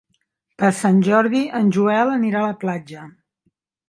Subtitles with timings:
[0.61, 3.05] Per Sant Jordi en Joel anirà a la platja.